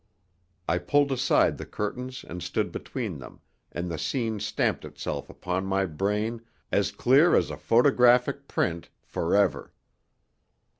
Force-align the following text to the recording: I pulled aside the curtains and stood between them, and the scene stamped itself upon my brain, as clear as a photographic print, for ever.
I 0.67 0.79
pulled 0.79 1.11
aside 1.11 1.59
the 1.59 1.65
curtains 1.67 2.25
and 2.27 2.41
stood 2.41 2.71
between 2.71 3.19
them, 3.19 3.39
and 3.71 3.87
the 3.91 3.99
scene 3.99 4.39
stamped 4.39 4.83
itself 4.83 5.29
upon 5.29 5.63
my 5.67 5.85
brain, 5.85 6.41
as 6.71 6.91
clear 6.91 7.35
as 7.35 7.51
a 7.51 7.55
photographic 7.57 8.47
print, 8.47 8.89
for 9.03 9.35
ever. 9.35 9.71